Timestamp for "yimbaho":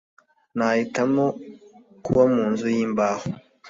2.75-3.25